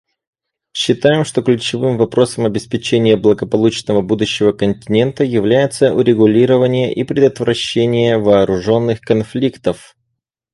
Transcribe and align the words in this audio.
Считаем, 0.73 1.23
что 1.23 1.43
ключевым 1.43 1.95
вопросом 1.99 2.47
обеспечения 2.47 3.15
благополучного 3.15 4.01
будущего 4.01 4.51
континента 4.51 5.23
является 5.23 5.93
урегулирование 5.93 6.91
и 6.91 7.03
предотвращение 7.03 8.17
вооруженных 8.17 8.99
конфликтов. 9.01 9.95